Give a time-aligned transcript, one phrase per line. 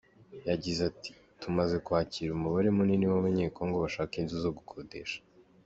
[0.49, 5.19] Yagize ati “Tumaze kwakira umubare munini w’Abanye-Congo bashaka inzu zo gukodesha.”